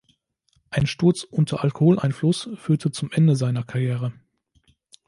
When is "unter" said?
1.25-1.63